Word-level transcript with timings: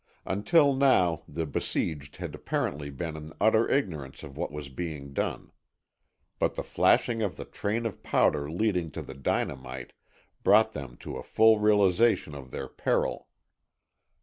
Until 0.25 0.73
now 0.73 1.21
the 1.27 1.45
besieged 1.45 2.15
had 2.15 2.33
apparently 2.33 2.89
been 2.89 3.15
in 3.15 3.33
utter 3.39 3.69
ignorance 3.69 4.23
of 4.23 4.35
what 4.35 4.51
was 4.51 4.67
being 4.67 5.13
done. 5.13 5.51
But 6.39 6.55
the 6.55 6.63
flashing 6.63 7.21
of 7.21 7.37
the 7.37 7.45
train 7.45 7.85
of 7.85 8.01
powder 8.01 8.49
leading 8.49 8.89
to 8.93 9.03
the 9.03 9.13
dynamite, 9.13 9.93
brought 10.41 10.71
them 10.71 10.97
to 11.01 11.17
a 11.17 11.23
full 11.23 11.59
realization 11.59 12.33
of 12.33 12.49
their 12.49 12.67
peril. 12.67 13.27